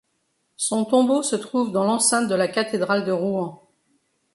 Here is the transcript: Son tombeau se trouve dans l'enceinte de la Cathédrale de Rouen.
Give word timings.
Son 0.57 0.85
tombeau 0.85 1.21
se 1.21 1.35
trouve 1.35 1.71
dans 1.71 1.83
l'enceinte 1.83 2.27
de 2.27 2.33
la 2.33 2.47
Cathédrale 2.47 3.05
de 3.05 3.11
Rouen. 3.11 3.69